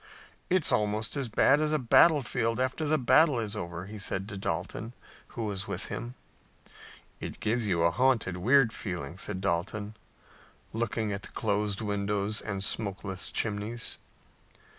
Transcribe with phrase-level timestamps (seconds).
[0.49, 4.35] "It's almost as bad as a battlefield after the battle is over," he said to
[4.35, 4.93] Dalton,
[5.37, 6.15] who was with him.
[7.19, 9.95] "It gives you a haunted, weird feeling," said Dalton,
[10.73, 13.99] looking at the closed windows and smokeless chimneys.